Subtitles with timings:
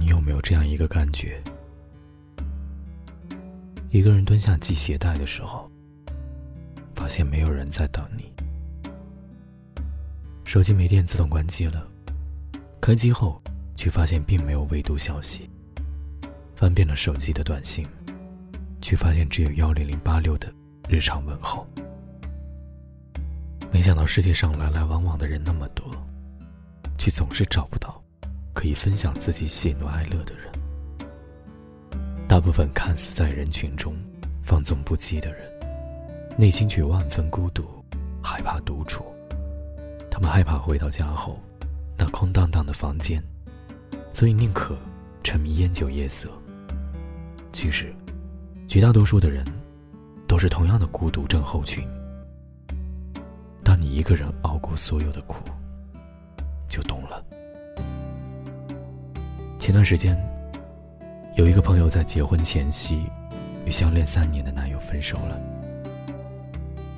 [0.00, 1.38] 你有没有这样一个感觉：
[3.90, 5.70] 一个人蹲下系鞋带的时候，
[6.94, 8.24] 发现没有人在等你；
[10.42, 11.86] 手机没电自动关机了，
[12.80, 13.38] 开机后
[13.76, 15.42] 却发现并没有未读消息；
[16.56, 17.86] 翻遍了手机的短信，
[18.80, 20.50] 却发现只有幺零零八六的
[20.88, 21.66] 日常问候。
[23.70, 25.86] 没想到世界上来来往往的人那么多，
[26.96, 27.99] 却总是找不到
[28.60, 30.52] 可以分享自己喜怒哀乐的人。
[32.28, 33.96] 大部分看似在人群中
[34.44, 35.50] 放纵不羁的人，
[36.36, 37.82] 内心却万分孤独，
[38.22, 39.02] 害怕独处。
[40.10, 41.40] 他们害怕回到家后
[41.96, 43.24] 那空荡荡的房间，
[44.12, 44.76] 所以宁可
[45.24, 46.28] 沉迷烟酒夜色。
[47.52, 47.90] 其实，
[48.68, 49.42] 绝大多数的人
[50.28, 51.82] 都是同样的孤独症候群。
[53.64, 55.42] 当你一个人熬过所有的苦，
[56.68, 57.24] 就懂了。
[59.70, 60.18] 前段时间，
[61.36, 63.04] 有一个朋友在结婚前夕，
[63.64, 65.40] 与相恋三年的男友分手了。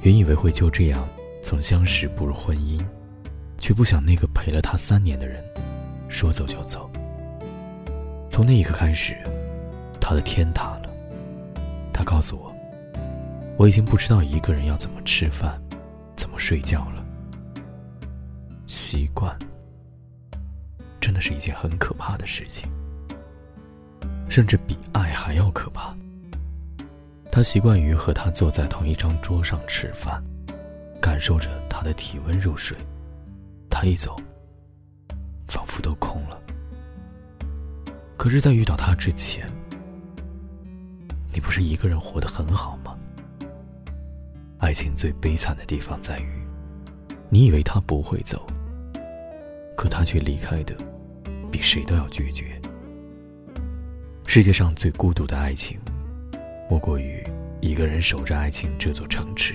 [0.01, 1.06] 原以为会就这样
[1.42, 2.83] 从相识步入婚姻，
[3.59, 5.45] 却不想那个陪了他三年的人，
[6.09, 6.91] 说走就走。
[8.31, 9.19] 从那一刻开始，
[10.01, 10.89] 他的天塌了。
[11.92, 12.51] 他告诉我，
[13.59, 15.61] 我已经不知道一个人要怎么吃饭。
[16.17, 17.05] 怎么睡觉了？
[18.67, 19.39] 习惯
[21.03, 22.70] 真的是一件很可怕的事情，
[24.31, 25.92] 甚至比爱还要可怕。
[27.31, 30.23] 他习惯于和他坐在同一张桌上吃饭，
[31.00, 32.77] 感受着他的体温入睡。
[33.69, 34.14] 他一走，
[35.48, 36.41] 仿佛都空了。
[38.17, 39.45] 可是，在遇到他之前，
[41.33, 42.97] 你不是一个人活得很好吗？
[44.58, 46.47] 爱情最悲惨的地方在于，
[47.28, 48.47] 你以为他不会走，
[49.77, 50.75] 可他却离开的
[51.51, 52.61] 比谁都要决绝。
[54.27, 55.79] 世界上最孤独的爱情，
[56.70, 57.23] 莫过于
[57.61, 59.55] 一个人守着爱情这座城池。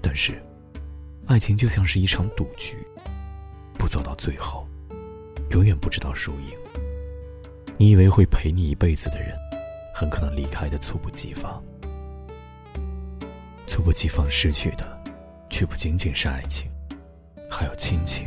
[0.00, 0.42] 但是，
[1.26, 2.76] 爱情就像是一场赌局，
[3.78, 4.66] 不走到最后，
[5.50, 6.56] 永远不知道输赢。
[7.76, 9.36] 你以为会陪你一辈子的人，
[9.94, 11.62] 很可能离开的猝不及防。
[13.66, 15.02] 猝不及防失去的，
[15.48, 16.70] 却不仅仅是爱情，
[17.54, 18.26] 还有亲情。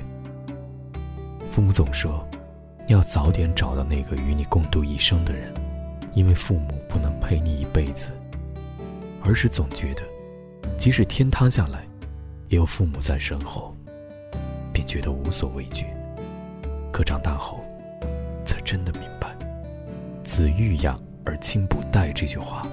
[1.51, 2.25] 父母总说，
[2.87, 5.53] 要早点找到那个与你共度一生的人，
[6.13, 8.11] 因为父母不能陪你一辈子。
[9.25, 10.01] 儿时总觉得，
[10.77, 11.85] 即使天塌下来，
[12.47, 13.75] 也有父母在身后，
[14.71, 15.87] 便觉得无所畏惧。
[16.93, 17.59] 可长大后，
[18.45, 19.35] 才真的明白
[20.23, 22.65] “子欲养而亲不待”这句话。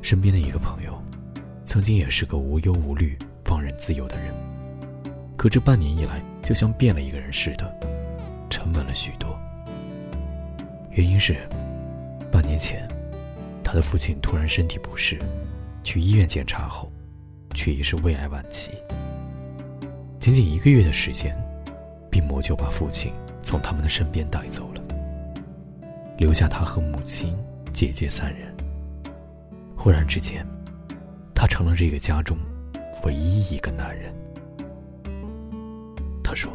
[0.00, 0.96] 身边的一个朋友，
[1.64, 3.18] 曾经也是个无忧无虑、
[3.50, 4.32] 放任自由的人，
[5.36, 7.68] 可这半年以来，就像变了一个人似的，
[8.48, 9.36] 沉稳了许多。
[10.92, 11.36] 原因是，
[12.30, 12.86] 半年前，
[13.64, 15.18] 他的父亲突然身体不适，
[15.82, 16.92] 去医院检查后，
[17.52, 18.70] 却已是胃癌晚期。
[20.20, 21.36] 仅仅一个月的时间，
[22.08, 23.12] 病魔就把父亲
[23.42, 24.82] 从他们的身边带走了，
[26.18, 27.36] 留下他和母亲、
[27.72, 28.54] 姐姐三人。
[29.76, 30.46] 忽然之间，
[31.34, 32.38] 他成了这个家中
[33.04, 34.14] 唯一一个男人。
[36.22, 36.52] 他说：“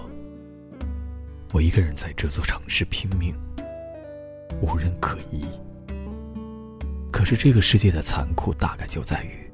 [1.53, 3.35] 我一个人在这座城市拼命，
[4.61, 5.45] 无人可依。
[7.11, 9.51] 可是这个世界的残酷大概就在于，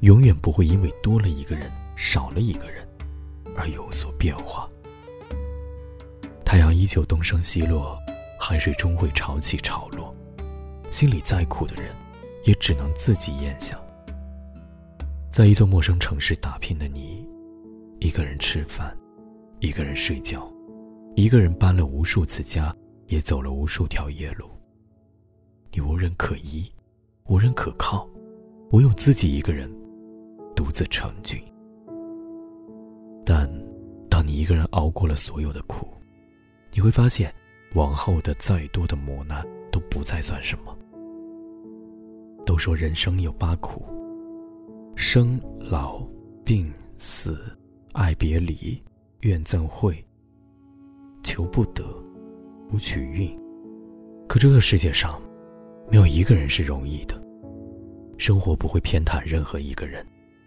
[0.00, 2.86] 永远不会因为多了一个人、少了一个人
[3.56, 4.68] 而有所变化。
[6.44, 7.98] 太阳依旧东升西落，
[8.40, 10.14] 海水终会潮起潮落。
[10.90, 11.92] 心里再苦的人。”
[12.44, 13.78] 也只能自己咽下。
[15.30, 17.28] 在一座陌生城市打拼的你，
[18.00, 18.96] 一个人吃饭，
[19.60, 20.50] 一个人睡觉，
[21.14, 22.74] 一个人搬了无数次家，
[23.06, 24.46] 也走了无数条夜路。
[25.70, 26.68] 你无人可依，
[27.26, 28.08] 无人可靠，
[28.72, 29.70] 唯有自己一个人
[30.56, 31.40] 独自成军。
[33.24, 33.48] 但
[34.08, 35.86] 当你一个人熬过了所有的苦，
[36.72, 37.32] 你会发现，
[37.74, 40.76] 往后的再多的磨难都不再算什么。
[42.44, 43.84] 都说人生有八苦：
[45.00, 46.02] 生、老、
[46.44, 47.56] 病、死、
[47.92, 48.82] 爱别离、
[49.20, 50.04] 怨憎会、
[51.22, 51.84] 求不得、
[52.72, 53.30] 无取运。
[54.26, 55.22] 可这个世界上，
[55.88, 57.14] 没有一个人是容易的。
[58.18, 60.04] 生活不会偏袒任何一个人，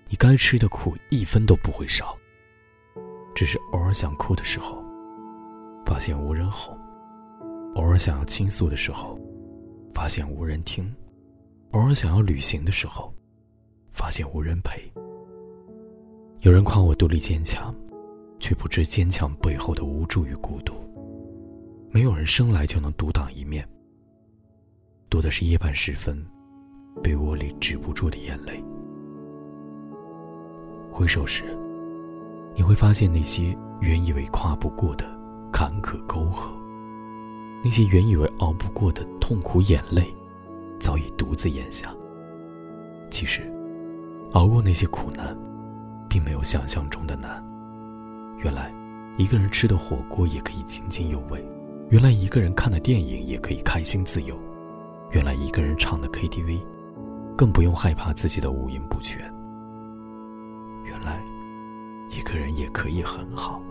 [0.10, 2.14] 你该吃的苦一分都不会少。
[3.34, 4.84] 只是偶尔想哭的时候，
[5.86, 6.76] 发现无人哄；
[7.76, 9.18] 偶尔想要倾诉的时候，
[9.94, 10.94] 发现无人听。
[11.72, 13.14] 偶尔想要旅行的时候，
[13.92, 14.82] 发现无人陪。
[16.40, 17.74] 有人夸我独立坚强，
[18.40, 20.74] 却不知坚强背后的无助与孤独。
[21.92, 23.68] 没有人生来就能独当一面，
[25.10, 26.26] 多的是夜半时分，
[27.04, 28.64] 被窝里止不住的眼泪。
[30.92, 31.44] 回首时，
[32.56, 35.06] 你会发现那些原以为跨不过的
[35.52, 36.52] 坎坷沟壑，
[37.64, 40.08] 那些原以为熬不过的痛苦眼泪，
[40.80, 41.94] 早已独自咽下。
[43.10, 43.44] 其实，
[44.34, 45.36] 熬过那些苦难，
[46.10, 47.44] 并没有想象中的难。
[48.44, 48.74] 原来，
[49.18, 51.46] 一个人吃的火锅也可以津津有味。
[51.90, 54.40] 原来一个人看的电影也可以开心自由，
[55.12, 56.62] 原来一个人唱的 KTV，
[57.36, 59.22] 更不用害怕自己的五音不全。
[60.86, 61.22] 原来
[62.10, 63.62] 一个人也可以很好。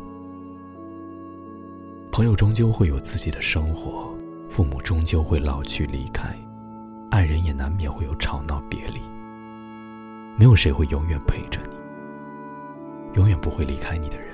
[2.13, 4.13] 朋友终究会有自己的生活，
[4.51, 6.37] 父母终究会老去离开，
[7.11, 9.01] 爱人也难免会有吵闹别离。
[10.41, 14.29] 没有谁会永远陪着你，永远不会离开你的人，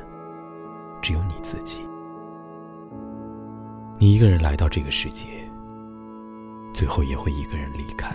[1.03, 1.81] 只有你自己。
[3.99, 5.26] 你一个人来到这个世界，
[6.73, 8.14] 最后也会一个人离开。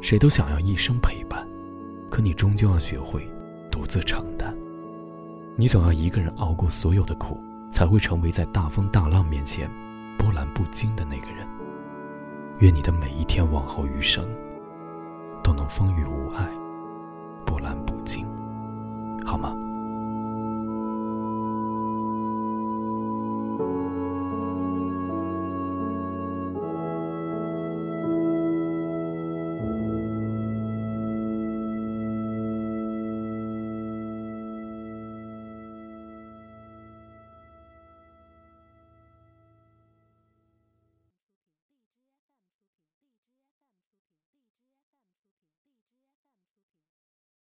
[0.00, 1.46] 谁都想要一生陪伴，
[2.10, 3.24] 可你终究要学会
[3.70, 4.52] 独自承担。
[5.54, 9.70] 你总要一个人熬过所有的苦，才会成为在大风大浪面前
[10.18, 11.46] 波澜不惊的那个人。
[12.58, 14.28] 愿你的每一天往后余生，
[15.40, 16.50] 都能风雨无碍，
[17.44, 18.26] 波澜不惊，
[19.24, 19.54] 好吗？